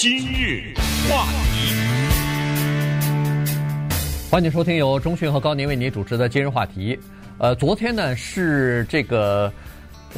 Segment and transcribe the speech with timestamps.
[0.00, 0.72] 今日
[1.10, 1.74] 话题，
[4.30, 6.98] 欢迎收听由钟讯和高宁为您主持的今日话题。
[7.36, 9.52] 呃，昨天呢是这个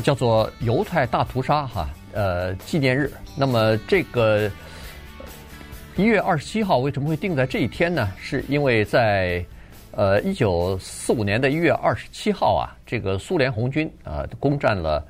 [0.05, 3.11] 叫做犹太大屠杀哈呃纪念日。
[3.37, 4.49] 那么这个
[5.97, 8.09] 一月二十七号为什么会定在这一天呢？
[8.17, 9.45] 是因为在
[9.91, 15.05] 呃一九四五年的一月二十七号啊，这个苏联红军啊、呃、攻占了。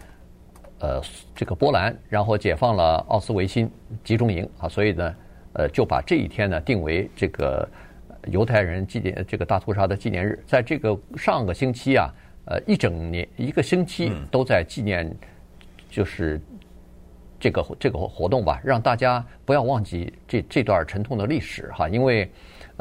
[0.82, 1.00] 呃，
[1.32, 3.70] 这个波兰，然后解放了奥斯维辛
[4.02, 5.14] 集中营啊，所以呢，
[5.52, 7.68] 呃，就把这一天呢定为这个
[8.26, 10.42] 犹太人纪念这个大屠杀的纪念日。
[10.44, 12.10] 在这个上个星期啊，
[12.46, 15.08] 呃，一整年一个星期都在纪念，
[15.88, 16.40] 就是
[17.38, 22.28] 这个这个活动吧，让大家不要忘记这这段沉痛的历史哈，因为。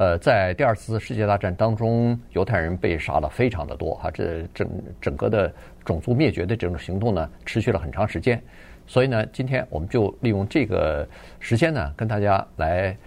[0.01, 4.67] 呃，在第二次世界大战当中，犹太人被杀了非常的多哈，这整
[4.99, 5.53] 整个的
[5.85, 8.41] 种族灭绝的这种行动呢，持续了很长时间。
[8.87, 11.07] 所以呢，今天我们就利用这个
[11.39, 12.97] 时间呢，跟大家来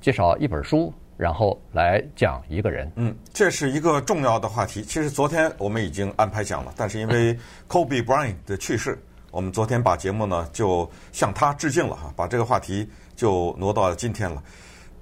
[0.00, 2.88] 介绍一本书，然后来讲一个人。
[2.94, 4.82] 嗯，这是一个重要的话题。
[4.82, 7.36] 其实昨天我们已经安排讲了，但是因为
[7.68, 8.96] Kobe Bryant 的去世，
[9.32, 14.40] 我们昨天把节目呢就向他致敬了哈，把这个话题就挪到今天了。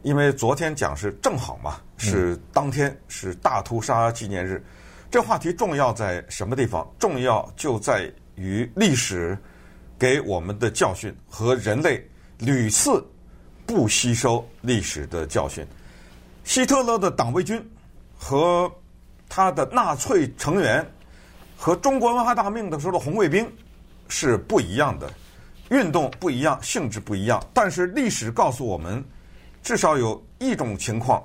[0.04, 4.62] 因为昨天讲是正好嘛，是当天是大屠杀纪念日，
[5.10, 6.86] 这话题重要在什么地方？
[6.98, 9.36] 重要就在于历史
[9.98, 12.06] 给我们的教训和人类
[12.38, 13.02] 屡次
[13.64, 15.66] 不吸收历史的教训。
[16.44, 17.66] 希特勒的党卫军
[18.14, 18.70] 和
[19.26, 20.86] 他的纳粹成员
[21.56, 23.50] 和中国文化大革命的时候的红卫兵
[24.08, 25.10] 是不一样的，
[25.70, 29.02] 运动不一样，性质不一样，但是历史告诉我们。
[29.64, 31.24] 至少有一种情况，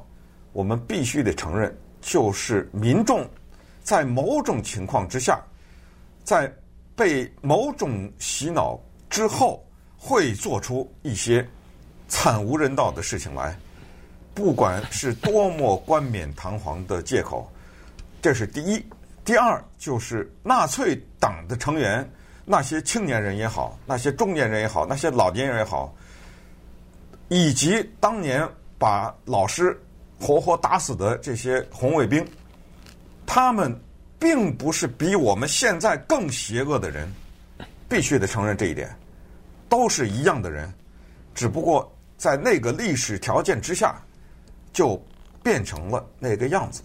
[0.54, 3.30] 我们必须得承认，就是民众
[3.84, 5.44] 在某种情况之下，
[6.24, 6.50] 在
[6.96, 8.80] 被某种洗脑
[9.10, 9.62] 之后，
[9.98, 11.46] 会做出一些
[12.08, 13.54] 惨无人道的事情来，
[14.34, 17.52] 不管是多么冠冕堂皇的借口，
[18.22, 18.82] 这是第一。
[19.26, 22.10] 第二，就是纳粹党的成员，
[22.46, 25.94] 那些青年人也好，那些中年人也好，那些老年人也好。
[27.30, 28.48] 以及当年
[28.78, 29.80] 把老师
[30.20, 32.26] 活活打死的这些红卫兵，
[33.26, 33.74] 他们
[34.18, 37.08] 并不是比我们现在更邪恶的人，
[37.88, 38.94] 必须得承认这一点，
[39.70, 40.74] 都是一样的人，
[41.36, 44.02] 只不过在那个历史条件之下，
[44.74, 45.00] 就
[45.44, 46.82] 变成了那个样子。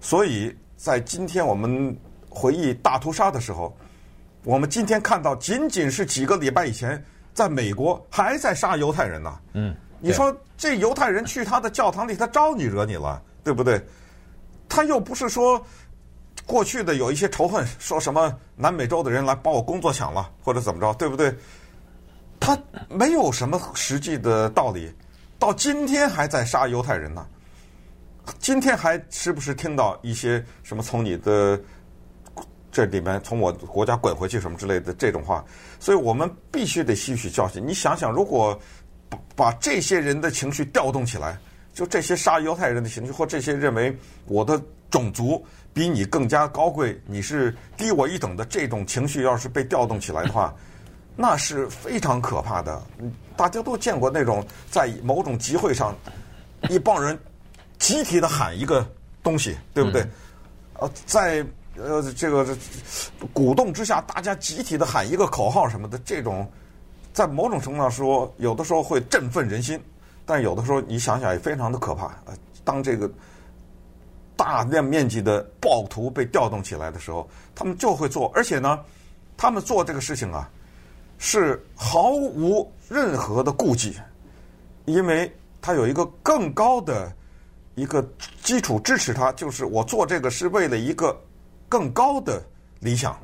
[0.00, 1.94] 所以在今天我们
[2.30, 3.76] 回忆大屠杀的时候，
[4.42, 7.04] 我们今天看到仅仅是几个礼拜以前。
[7.34, 9.38] 在美国还在杀犹太人呢。
[9.54, 13.84] 嗯，你说这犹太人去他的教堂里，他招你惹你了，对不对？
[14.68, 15.64] 他又不是说
[16.46, 21.34] 过去的有一些仇恨，说什么南美洲的人来把我工作抢了，或者怎么着，对不对？
[22.40, 24.92] 他没有什么实际的道理，
[25.38, 27.26] 到今天还在杀犹太人呢。
[28.38, 31.60] 今天还时不时听到一些什么从你的。
[32.72, 35.44] 这里面从我国家滚回去什么之类的这种话，
[35.78, 37.62] 所以我们必须得吸取教训。
[37.64, 38.58] 你想想，如果
[39.10, 41.38] 把把这些人的情绪调动起来，
[41.74, 43.94] 就这些杀犹太人的情绪，或这些认为
[44.24, 44.58] 我的
[44.90, 45.44] 种族
[45.74, 50.54] 比你更加高贵，你是低我一等的这种情绪，要是被调动起来的话，
[51.14, 52.82] 那是非常可怕的。
[53.36, 55.94] 大家都见过那种在某种集会上，
[56.70, 57.18] 一帮人
[57.78, 58.90] 集体的喊一个
[59.22, 60.02] 东西，对不对？
[60.80, 61.44] 呃，在。
[61.84, 62.54] 呃，这个这
[63.32, 66.48] 鼓动之下，大家集体的喊一个口号什么的，这种
[67.12, 69.80] 在某种程度上说，有的时候会振奋人心，
[70.24, 72.06] 但有的时候你想想也非常的可怕。
[72.26, 73.10] 呃，当这个
[74.36, 78.78] 大量面积的暴徒被调动起来的时候，他们就会做，而且呢，
[79.36, 80.48] 他们做这个事情啊，
[81.18, 83.96] 是毫无任何的顾忌，
[84.84, 87.12] 因为他有一个更高的
[87.74, 88.06] 一个
[88.42, 91.18] 基础支持他，就是我做这个是为了一个。
[91.72, 92.42] 更高的
[92.80, 93.18] 理想，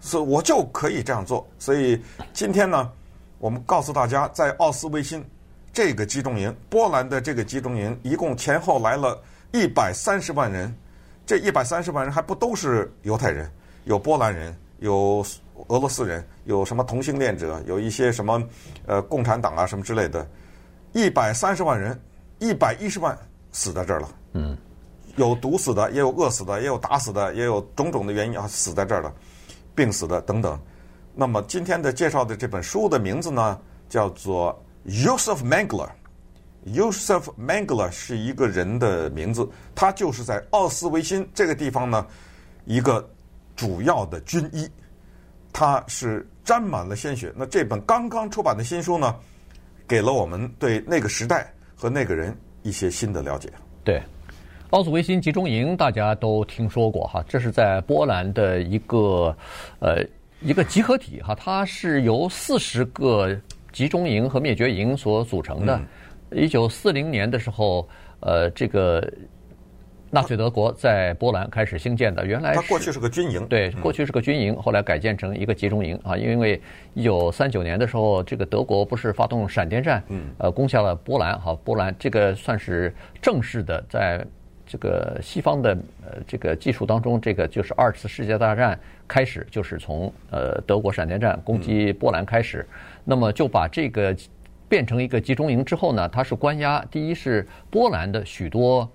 [0.00, 1.46] 所以我就可以这样做。
[1.56, 2.02] 所以
[2.32, 2.90] 今天呢，
[3.38, 5.24] 我们告诉大家，在奥斯维辛
[5.72, 9.22] 这个集中营，波兰的这个集中营，一共前后来了
[9.52, 10.76] 一百三十万人。
[11.24, 13.48] 这一百三十万人还不都是犹太人，
[13.84, 15.24] 有波兰人，有
[15.68, 18.42] 俄罗斯人，有什么同性恋者，有一些什么
[18.86, 20.26] 呃共产党啊什么之类的。
[20.92, 21.96] 一百三十万人，
[22.40, 23.16] 一百一十万
[23.52, 24.08] 死在这儿了。
[24.32, 24.58] 嗯。
[25.16, 29.12] 有毒死的，也有饿死的，也有打死的，也有种种的原因啊，死在这儿的，
[29.74, 30.58] 病死的等等。
[31.14, 35.88] 那么今天的介绍的这本书的名字呢，叫做 Josef Mengele。
[36.64, 42.06] Josef Mengler 是一个人的名字，他就是在奥斯维辛这个地方呢，
[42.66, 43.04] 一个
[43.56, 44.70] 主要的军医，
[45.52, 47.32] 他是沾满了鲜血。
[47.34, 49.16] 那这本刚刚出版的新书呢，
[49.88, 52.32] 给了我们对那个时代和那个人
[52.62, 53.52] 一些新的了解。
[53.82, 54.00] 对，
[54.72, 59.36] 奥斯维辛集中营大家都听说过哈，这是在波兰的一个
[59.80, 60.02] 呃
[60.40, 63.38] 一个集合体哈，它是由四十个
[63.70, 65.78] 集中营和灭绝营所组成的。
[66.30, 67.86] 一九四零年的时候，
[68.20, 69.06] 呃，这个。
[70.14, 76.18] 纳粹德国在波兰开始兴建的，原来它过去是个军营，对，过去是个军营，后来改建成一个集中营啊。
[76.18, 76.60] 因为
[76.92, 84.22] 一九三九年的时候，这个德国不是发动闪电战，嗯，呃，攻下了波兰，哈，波兰这个算是正式的，在
[84.72, 92.66] 这个西方的呃这个技术当中，这个就是二次世界大战开始，就是从呃德国闪电战攻击波兰开始，
[93.04, 94.16] 那么就把这个
[94.70, 98.90] 变成一个集中营之后呢，它是关押，第一是波兰的许多。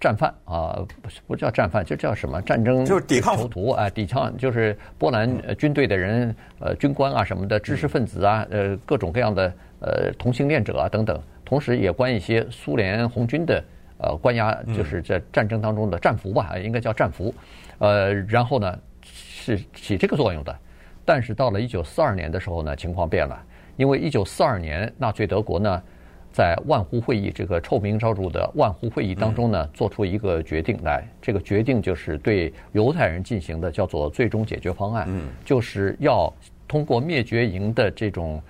[0.00, 2.40] 战犯啊，不是不叫战犯，就叫什么？
[2.42, 3.36] 战争就是抵抗。
[3.36, 13.60] 囚徒啊，抵抗就是波兰军队的人，呃，军官啊什么的，知识分子啊，呃，各种各样的呃同性恋者啊等等，同时也关一些苏联红军的
[13.98, 17.34] 呃关押，就是在战争当中的战俘吧，应该叫战俘，
[17.78, 20.56] 呃，然后呢是起这个作用的，
[21.04, 23.38] 但是到了一九四二年的时候呢，情况变了，
[23.76, 25.82] 因为一九四二年纳粹德国呢。
[26.30, 31.02] 在万湖会议这个臭名昭著的万湖会议当中呢，做出一个决定来。
[31.22, 35.08] 这个决定就是对犹太人进行的叫做最终解决方案，
[35.42, 36.32] 就是要
[36.68, 38.40] 通过灭绝营的这种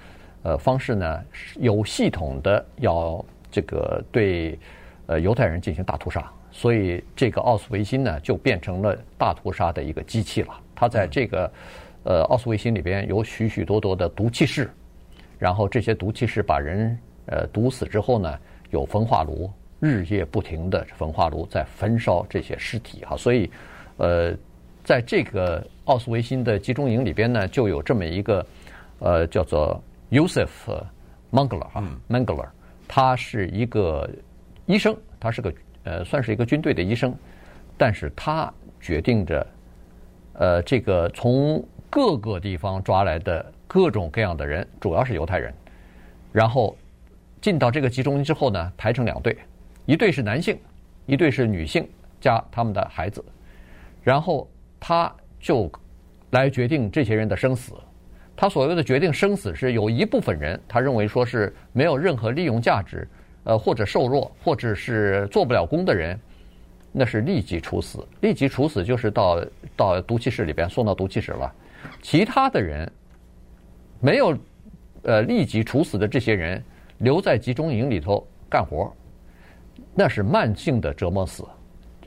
[0.43, 1.25] 呃方式呢，
[1.61, 4.59] 有系统的要这个对
[5.09, 6.33] 呃犹太人进行大屠杀。
[6.53, 10.55] 所以这个奥斯维辛呢，就变成了大屠杀的一个机器了。
[10.77, 11.53] 它在这个
[12.05, 14.71] 呃奥斯维辛里边有许许多多的毒气室，
[15.37, 16.97] 然后这些毒气室把人。
[17.31, 18.39] 呃，毒死之后呢，
[18.71, 23.51] 有焚化炉，日夜不停的焚化炉在焚烧这些尸体哈，所以，
[23.99, 24.35] 呃，
[24.83, 28.47] 在这个奥斯维辛的集中营里边呢，就有这么一个，
[29.01, 29.79] 呃，叫做
[30.11, 30.49] Josef
[31.31, 32.49] Mengele 哈，Mangler，
[32.89, 34.09] 他是一个
[34.69, 37.13] 医生，他是个呃，算是一个军队的医生，
[37.77, 38.49] 但是他
[38.81, 39.47] 决定着，
[40.35, 41.61] 呃，这个从
[41.91, 45.53] 各个地方抓来的各种各样的人，主要是犹太人，
[46.31, 46.77] 然后。
[47.41, 49.39] 进到这个集中营之后呢，排成两队，
[49.87, 50.59] 一队是男性，
[51.07, 51.89] 一队是女性
[52.21, 53.25] 加他们的孩子，
[54.03, 54.51] 然后
[54.81, 55.71] 他就
[56.31, 57.75] 来决定这些人的生死。
[58.35, 63.09] 他所谓的决定生死，是有一部分人他认为说是没有任何利用价值，
[63.49, 66.19] 呃，或者瘦弱，或者是做不了工的人，
[66.93, 68.07] 那是立即处死。
[68.21, 69.45] 立即处死就是到
[69.77, 71.53] 到毒气室里边送到毒气室了。
[72.03, 72.91] 其他的人
[74.01, 74.39] 没有
[75.03, 76.63] 呃立即处死的这些人。
[77.01, 78.93] 留在集中营里头干活，
[79.95, 81.45] 那是慢性的折磨死，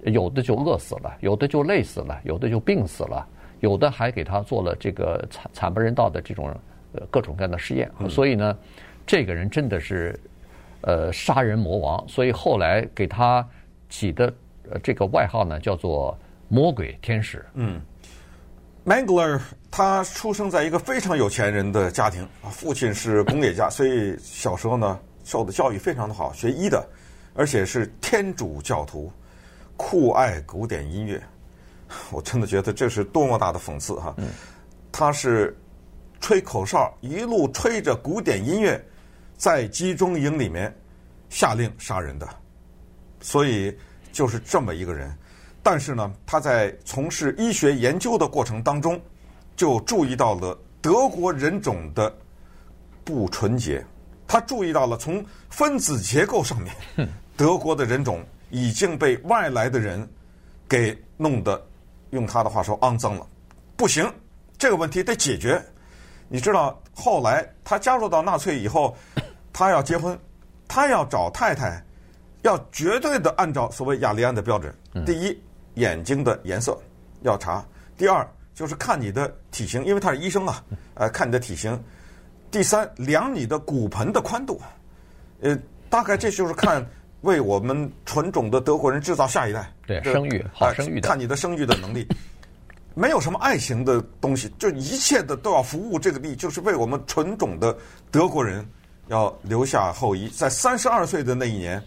[0.04, 3.26] 有的就饿死了，有的就累死了，有的就病死了，
[3.62, 6.54] 有的还给他做了这个惨惨不忍道的这种
[6.92, 7.90] 呃各种各样的实验。
[8.00, 8.58] 嗯、所以呢，
[9.06, 10.20] 这个人真的是
[10.82, 13.48] 呃杀人魔王，所以后来给他
[13.90, 14.34] 起的
[14.84, 16.18] 这个外号呢叫做
[16.48, 17.46] 魔鬼天使。
[17.54, 17.82] 嗯。
[18.84, 19.40] Mengele
[19.70, 26.84] 他出生在一个非常有钱人的家庭啊，父亲是工业家，所以小时候呢受的教育非常的好，学医的，
[27.36, 29.12] 而且是天主教徒，
[29.78, 31.22] 酷爱古典音乐。
[32.10, 34.16] 我真的觉得这是多么大的讽刺哈！
[34.92, 35.56] 他是
[36.20, 38.84] 吹口哨，一路吹着古典音乐，
[39.42, 40.72] 在集中营里面
[41.28, 42.30] 下令杀人的，
[43.22, 43.76] 所以
[44.12, 45.12] 就是这么一个人。
[45.64, 49.02] 但是呢，他在从事医学研究的过程当中，
[49.56, 52.16] 就注意到了德国人种的
[53.04, 53.84] 不纯洁。
[54.28, 60.08] 他注意到了从分子结构上面，德国的人种已经被外来的人
[60.70, 61.60] 给弄得，
[62.12, 63.26] 用他的话说，肮脏了。
[63.76, 64.08] 不行，
[64.60, 65.60] 这个问题得解决。
[66.34, 68.96] 你知道，后来他加入到纳粹以后，
[69.54, 70.18] 他要结婚，
[70.68, 71.84] 他要找太太，
[72.44, 74.74] 要绝对的按照所谓雅利安的标准。
[75.06, 75.38] 第一。
[75.76, 76.78] 眼睛的颜色
[77.22, 77.66] 要查，
[77.96, 80.62] 第二就是看你的体型，因为他是医生啊，
[80.96, 81.82] 呃，看你的体型。
[82.52, 84.60] 第三，量你的骨盆的宽度，
[85.40, 85.58] 呃，
[85.90, 86.86] 大概这就是看
[87.22, 92.06] 为我们纯种的德国人制造下一代，对，生育好生育的，看你的生育的能力。
[92.94, 97.74] 没有什么爱情的东西，就一切的都要服务这个地，就是为我们纯种的
[98.12, 98.68] 德国人
[99.12, 100.28] 要留下后遗。
[100.30, 101.84] 在三十二岁的那一年，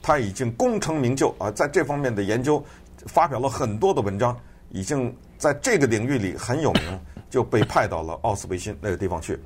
[0.00, 2.64] 他已经功成名就啊，在这方面的研究。
[3.08, 4.36] 发表了很多的文章，
[4.70, 9.38] 已经在这个领域里很有名， 就被派到了奥斯维辛那个地方去。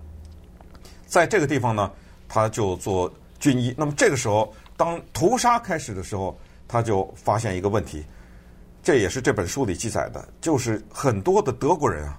[1.05, 1.91] 在这个地方呢，
[2.27, 3.75] 他就做军医。
[3.77, 8.03] 那么这个时候，当屠杀开始的时候，他就发现一个问题，
[8.83, 12.19] 这也是这本书里记载的，就是很多的德国人啊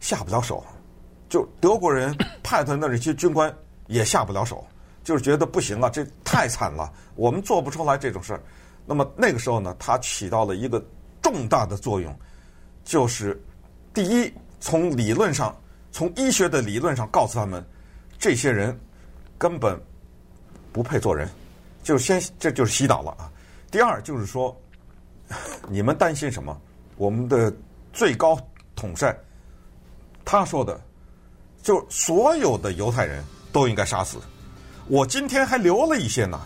[0.00, 0.62] 下不了手，
[1.30, 3.50] 就德国人派的那些军官
[3.88, 4.64] 也下不了手。
[5.04, 8.42] 就是觉得不行啊，这太惨了，我们做不出来这种事儿。
[8.84, 10.84] 那么那个时候呢，他起到了一个
[11.22, 12.14] 重大的作用，
[12.84, 13.42] 就是
[13.94, 14.30] 第一，
[14.60, 15.56] 从理论上，
[15.90, 17.64] 从医学的理论上告诉他们，
[18.18, 18.78] 这些人
[19.38, 19.80] 根本
[20.72, 21.26] 不配做人，
[21.82, 23.32] 就先这就是洗脑了啊。
[23.70, 24.54] 第二就是说，
[25.68, 26.60] 你们担心什么？
[26.96, 27.50] 我们的
[27.94, 28.38] 最高
[28.76, 29.16] 统帅
[30.22, 30.78] 他说的，
[31.62, 34.18] 就所有的犹太人都应该杀死。
[34.86, 36.40] 我今天还留了一些呢，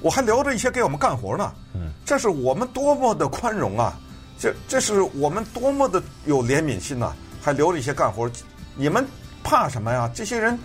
[0.00, 1.52] 我还留着一些给我们干活呢。
[1.74, 3.98] 嗯，这是我们多么的宽容啊！
[4.38, 7.12] 这这是我们多么的有怜悯心呐！
[7.42, 8.30] 还留了一些干活，
[8.74, 9.06] 你们
[9.42, 10.10] 怕什么呀？
[10.14, 10.58] 这些人，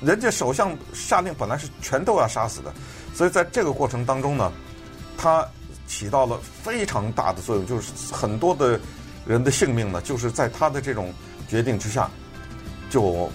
[0.00, 2.72] 人家首相下令本来是全都要杀死的，
[3.14, 4.52] 所以在这个过程当中呢，
[5.16, 5.46] 他
[5.86, 8.80] 起到了非常大的作用，就是很多的
[9.26, 11.12] 人的性命呢，就是在他的这种
[11.48, 12.10] 决定之下，
[12.90, 13.30] 就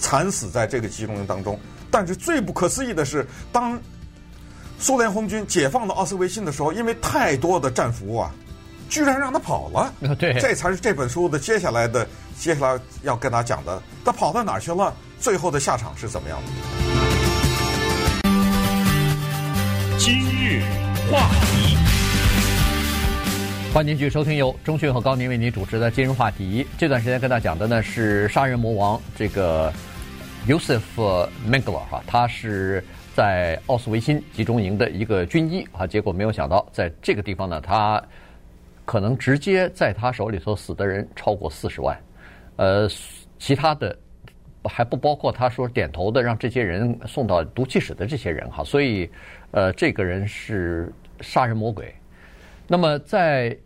[0.00, 1.58] 惨死在这个集中营当中。
[1.90, 3.78] 但是最不可思议的是，当
[4.78, 8.30] 苏联红军解放了奥斯维辛的时候，因为太多的战俘啊，
[8.88, 9.92] 居然让他跑了。
[10.18, 12.06] 对，这才是这本书的接下来的
[12.38, 13.82] 接下来要跟他讲的。
[14.04, 14.94] 他跑到哪儿去了？
[15.18, 16.50] 最后的下场是怎么样的？
[19.98, 20.62] 今日
[21.10, 21.78] 话题，
[23.76, 26.66] 欢迎继续收听由钟迅和高宁为您主持的今日话题。
[26.78, 29.70] 这段时间跟大家讲的呢是杀人魔王这个。
[30.48, 30.80] Yosef
[31.46, 32.82] Mengele 哈，他是
[33.14, 38.02] 在奥斯维辛集中营的一个军医啊，结果没有想到，在这个地方呢，他
[38.86, 41.94] 可能直接在他手里头死的人超过四十万，
[42.56, 42.88] 呃，
[43.38, 43.94] 其他的
[44.64, 49.06] 还不包括他说点头的让这些人送到毒气室的这些人哈，所以
[49.50, 50.90] 呃，这个人是
[51.20, 51.94] 杀人魔鬼。
[52.66, 53.56] 那么在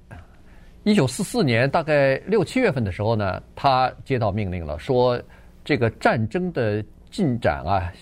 [0.83, 5.21] 一九四四年大概六七月份的时候呢，他接到命令了，说。
[5.63, 7.93] 这个战争的进展啊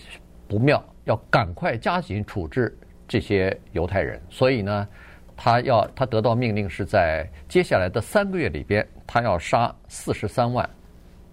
[0.47, 2.75] 不妙，要赶快加紧处置
[3.05, 4.19] 这些犹太人。
[4.29, 4.87] 所以呢，
[5.35, 10.67] 他要他得到命令是在接下来的三个月里边，他要杀四十三万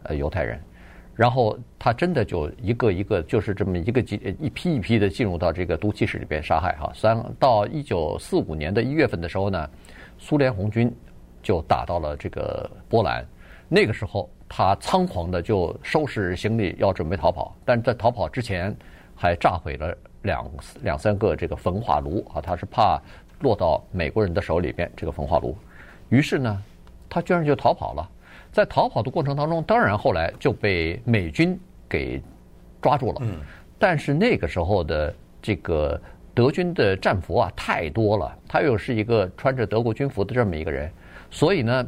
[0.02, 0.61] 呃犹太人。
[1.16, 6.92] 然后他真的就一个一个就是这么一个几一批一批的进入到这个毒气室里边杀害哈。
[6.94, 9.70] 三到一九四五年的一月份的时候呢，
[10.18, 10.94] 苏联红军
[11.42, 13.26] 就打到了这个波兰，
[13.68, 14.30] 那个时候。
[14.49, 18.73] 他仓皇的就收拾行李要准备逃跑，但在逃跑之前
[19.12, 19.92] 还炸毁了
[20.23, 20.49] 两
[20.85, 22.40] 两三个这个焚化炉啊！
[22.40, 22.96] 他是怕
[23.40, 25.58] 落到美国人的手里边这个焚化炉，
[26.11, 26.62] 于是呢，
[27.08, 28.08] 他居然就逃跑了。
[28.56, 32.22] 在逃跑的过程当中，当然后来就被美军给
[32.80, 33.18] 抓住了。
[33.20, 33.36] 嗯。
[33.78, 36.00] 但是那个时候的这个
[36.32, 40.90] 德军的战俘啊太多了，他又是一个穿着德国军服的这么一个人，
[41.30, 41.86] 所以呢。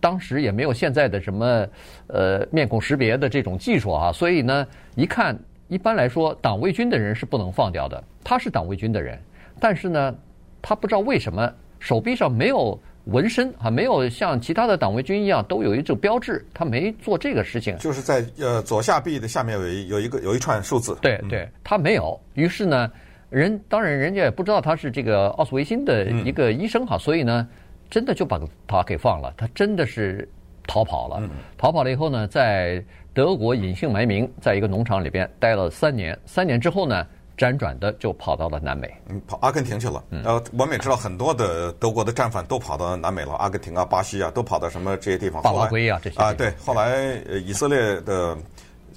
[0.00, 1.66] 当时也没有现在的什么
[2.06, 4.64] 呃面孔识别的这种技术啊，所以呢，
[4.94, 5.36] 一看
[5.66, 8.04] 一般来说党卫军的人是不能放掉的。
[8.22, 9.18] 他是党卫军的人，
[9.58, 10.14] 但是呢，
[10.62, 12.78] 他不知道为什么手臂上没有
[13.08, 17.76] 纹身啊，没有像其他的党卫军一样都有一种标志，他没做这个事情。
[17.78, 20.96] 就是在呃左下臂的下面有一有一个有一串数字。
[21.02, 22.18] 对对，他没有。
[22.34, 22.90] 于是呢，
[23.30, 27.48] 人当然人家也不知道他是这个奥斯维辛的一个医生哈，所以呢。
[27.90, 30.28] 真的就把他给放了，他真的是
[30.66, 31.22] 逃跑了。
[31.56, 32.84] 逃跑了以后呢，在
[33.14, 36.14] 德国隐姓埋名，在一个农场里边待了三年。
[36.26, 37.06] 三年之后呢，
[37.38, 40.04] 辗转的就跑到了南美，嗯，跑阿根廷去了。
[40.24, 45.40] 呃，我们也知道很多的德国的战犯都跑到南美了，阿根廷啊、巴西啊，都跑到什么这些地方？
[45.42, 46.52] 巴拉圭啊这些啊，对。
[46.62, 47.14] 后来
[47.46, 48.36] 以色列的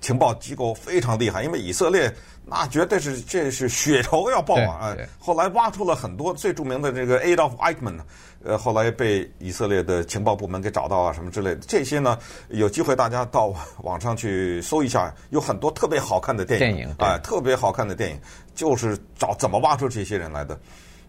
[0.01, 2.11] 情报机构非常厉害，因为以色列。
[2.43, 4.97] 那绝对是，这是血仇要报啊！
[5.19, 7.99] 后来挖出了很多最著名的这个 Adolf Eichmann，
[8.43, 11.61] 呃，后来被以色列的情报部门给找到啊，什么之类的。
[11.67, 12.17] 这些呢，
[12.49, 18.19] 有机会大家到网上去搜一下，有很多特别好看的电影，电影哎，特别好看的电影，
[18.55, 20.59] 就是找怎么挖出这些人来的。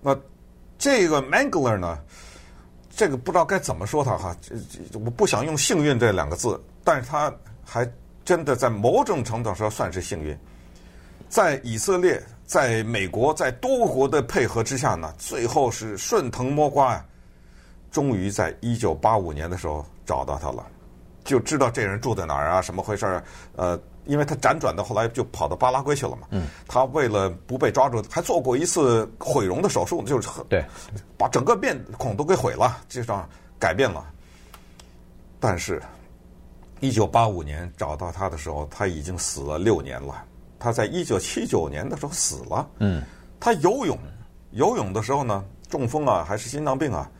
[0.00, 0.16] 那
[0.78, 1.98] 这个 Mangler 呢，
[2.94, 7.32] 这个不知道该怎么说他哈，这我不想用幸运这两个字，但是他
[7.64, 7.90] 还
[8.24, 10.36] 真的在某种程度上算是幸运。
[11.28, 17.04] 在以色列、在美国、在多国的配合之下呢，最后是顺藤摸瓜呀，
[17.92, 20.66] 终于在一九八五年的时候找到他了，
[21.22, 23.24] 就知道这人住在哪儿啊，什么回事儿？
[23.54, 26.26] 呃，因为他辗转的后来就跑到巴拉圭去了嘛。
[26.30, 26.48] 嗯。
[26.66, 30.64] 他为了不被抓住，还做过一次毁容的手术，就是对，
[31.16, 34.04] 把整个面孔都给毁了，就这样改变了。
[35.38, 35.82] 但是，
[36.80, 40.24] 一九八五年找到他的时候，他已经死了六年了。
[40.58, 42.68] 他在一九七九年的时候死了。
[42.78, 43.02] 嗯，
[43.38, 43.98] 他游泳，
[44.52, 47.10] 游泳的时候呢，中风啊，还是心脏病啊，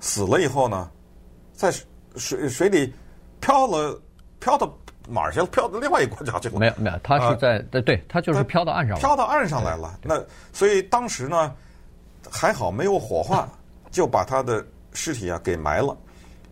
[0.00, 0.90] 死了以后呢，
[1.52, 1.70] 在
[2.16, 2.92] 水水里
[3.40, 4.00] 漂了
[4.40, 4.72] 漂到
[5.08, 5.46] 哪儿去了？
[5.46, 6.58] 漂到另外一个国家去了？
[6.58, 9.98] 没有没有，他是在对、呃、对，他就是漂到岸上了，飘到岸上来了。
[10.02, 10.20] 那
[10.52, 11.54] 所以当时呢，
[12.30, 13.48] 还好没有火化，
[13.90, 15.96] 就把他的尸体啊给埋了。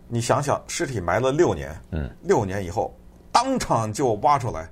[0.09, 2.95] 你想想，尸体埋了六年，嗯，六年以后
[3.31, 4.69] 当场就挖出来，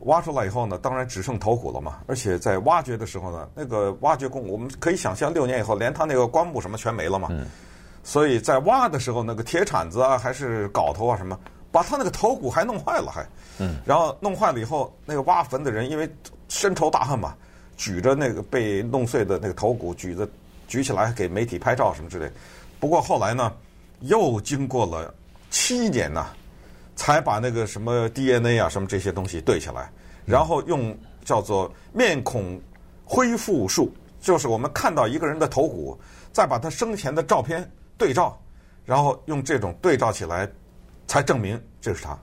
[0.00, 1.98] 挖出来以后呢，当然只剩头骨了嘛。
[2.06, 7.28] 而且在挖掘的时候呢，那个挖掘工，我们可以想象，六年以后连他那个棺木什么全没了嘛。
[7.30, 7.46] 嗯
[8.04, 11.36] 所以在挖的时候，那个铁铲子啊，还是镐头啊，什么，
[11.72, 13.26] 把他那个头骨还弄坏了，还，
[13.58, 16.08] 嗯，然后弄坏了以后，那个挖坟的人因为
[16.48, 17.34] 深仇大恨嘛，
[17.78, 20.28] 举着那个被弄碎的那个头骨，举着
[20.68, 22.30] 举起来给媒体拍照什么之类。
[22.78, 23.50] 不过后来呢，
[24.00, 25.12] 又经过了
[25.48, 26.26] 七年呐，
[26.94, 29.90] 才把那个什么 DNA 啊，什么这些东西对起来，
[30.26, 30.94] 然后用
[31.24, 32.60] 叫做面孔
[33.02, 35.98] 恢复术，就是我们看到一个人的头骨，
[36.34, 37.66] 再把他生前的照片。
[37.96, 38.38] 对照，
[38.84, 40.48] 然后用这种对照起来，
[41.06, 42.18] 才证明这是他。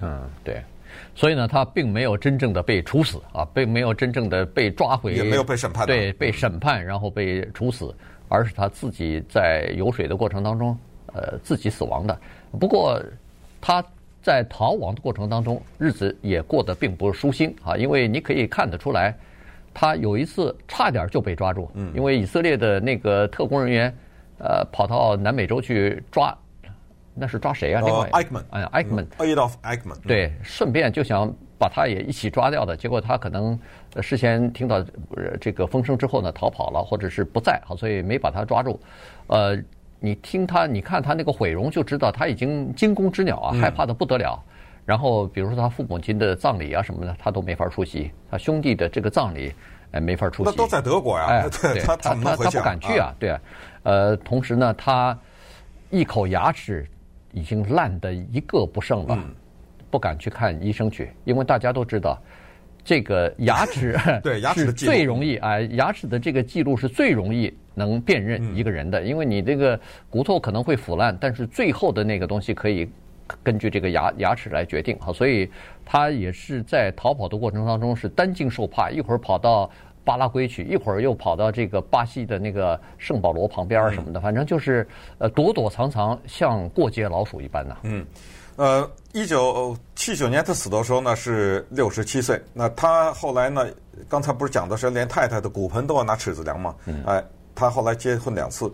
[0.00, 0.62] 嗯，对，
[1.14, 7.94] 所以呢，他并没有真正的被处死啊，并没有真正的被抓回，也没有被审判，对，被审判然后被处死，
[8.28, 10.76] 而是他自己在游水的过程当中，
[11.14, 12.18] 呃，自己死亡的。
[12.58, 13.00] 不过
[13.60, 13.84] 他
[14.22, 19.16] 在逃亡的过程当中，日子也过得并不舒心啊，因为你可以看得出来，
[19.72, 23.94] 他有一次差点就被抓住，嗯，因为以色列的那个特工人员。
[24.42, 26.36] 呃，跑到南美洲去抓，
[27.14, 27.80] 那是抓谁啊？
[27.84, 32.76] 另外，Eichmann，哎，Eichmann，Adolf Eichmann，对，顺便就想把他也一起抓掉的。
[32.76, 33.58] 结果他可能
[34.00, 34.84] 事先听到
[35.40, 38.80] 这个风声之后呢，逃跑了，或者是不在，好，所以没把他抓住。
[39.28, 39.56] 呃，
[40.00, 44.42] 你听他，你看他那个毁容，就知道他已经惊弓之鸟啊，害怕的不得了。
[44.84, 48.10] 然后，比如说他父母亲的葬礼啊什么的，他都没法出席。
[48.28, 49.54] 他兄弟的这个葬礼，
[49.92, 50.50] 哎，没法出席。
[50.50, 53.40] 那都在德国呀，哎， 对，他他他不敢去啊，对啊。
[53.84, 55.18] 呃，同时呢，他
[55.90, 56.86] 一口牙齿
[57.32, 59.34] 已经烂得一个不剩了，嗯、
[59.90, 62.16] 不敢去看医生去，因为大家都知道，
[62.84, 72.88] 这个牙齿 对牙齿是最容易啊，牙齿的这个记录是最容易能辨认一个人的，嗯、因为你这个骨头可能会腐烂，但是最后的那个东西可以
[73.42, 74.96] 根据这个牙牙齿来决定。
[75.00, 75.50] 好，所以
[75.84, 79.70] 他也是在逃跑的过程当中是担惊受怕，一会儿跑到。
[80.04, 84.86] 巴拉圭去，一会儿又跑到这个巴西的那个圣保罗旁边什么的，反正就是
[85.18, 87.76] 呃躲躲藏藏，像过街老鼠一般呐。
[87.82, 88.04] 嗯，
[88.56, 92.40] 呃，一九七九年他死的时候呢是六十七岁。
[92.52, 93.66] 那他后来呢，
[94.08, 96.74] 刚才不是讲的是连太太的骨盆都要拿尺子量吗？
[96.86, 97.04] 嗯。
[97.06, 97.22] 哎，
[97.54, 98.72] 他后来结婚两次，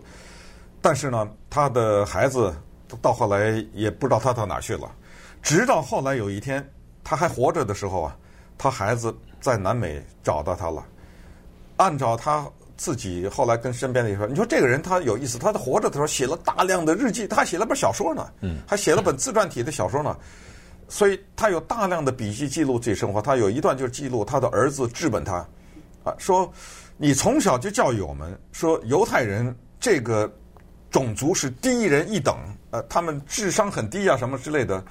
[0.81, 2.53] 但是呢，他的孩子
[3.01, 4.89] 到后来也不知道他到哪去了。
[5.41, 6.67] 直到后来有一天
[7.03, 8.17] 他还活着的时候啊，
[8.57, 10.83] 他孩子在南美找到他了。
[11.79, 20.15] 按照他自己后来跟身边的人说，你说这个人他有意思，他在活着的时候写了大量的日记，他还写了本小说呢，嗯，还写了本自传体的小说呢，
[20.89, 23.21] 所以他有大量的笔记记录自己生活。
[23.21, 25.35] 他有一段就是记录他的儿子质问他，
[26.03, 26.51] 啊，说
[26.97, 30.29] 你从小就教育我们说犹太人这个
[30.91, 32.37] 种族是低人一等，
[32.71, 34.83] 呃，他们智商很低啊，什么之类的。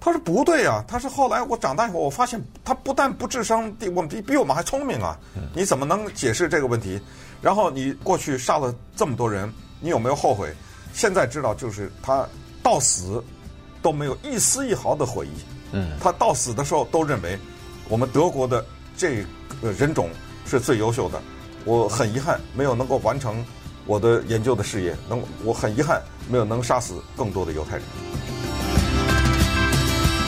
[0.00, 0.84] 他说不对啊！
[0.86, 5.18] 他说后来我长大以后，我发现他不但不智商低，我们比比我们还聪明啊！
[5.54, 7.00] 你怎么能解释这个问题？
[7.40, 10.52] 然后你过去杀了这么多人，你有没有后悔？
[10.92, 12.28] 现在知道就是他
[12.62, 13.24] 到死
[13.80, 15.32] 都没有一丝一毫的悔意。
[15.72, 17.38] 嗯，他到死的时候都认为
[17.88, 18.62] 我们德国的
[18.96, 19.24] 这
[19.62, 20.10] 个人种
[20.44, 21.20] 是最优秀的。
[21.64, 23.42] 我很遗憾没有能够完成
[23.86, 27.84] 我的研究的事业，能我很遗憾没有能杀死更多的犹太人。